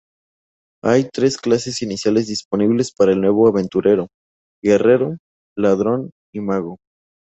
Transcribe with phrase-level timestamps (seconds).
[0.83, 4.07] Hay tres clases iniciales disponibles para el nuevo aventurero:
[4.63, 5.17] guerrero,
[5.55, 6.77] ladrón y mago.